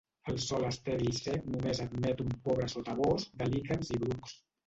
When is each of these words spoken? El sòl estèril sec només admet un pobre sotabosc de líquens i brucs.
El 0.31 0.37
sòl 0.43 0.63
estèril 0.69 1.11
sec 1.17 1.43
només 1.57 1.83
admet 1.83 2.23
un 2.25 2.33
pobre 2.47 2.67
sotabosc 2.75 3.37
de 3.43 3.49
líquens 3.53 3.93
i 3.99 4.01
brucs. 4.07 4.35